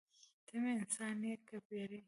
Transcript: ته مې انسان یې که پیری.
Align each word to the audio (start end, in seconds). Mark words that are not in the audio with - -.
ته 0.47 0.55
مې 0.61 0.71
انسان 0.79 1.17
یې 1.27 1.35
که 1.47 1.57
پیری. 1.67 1.99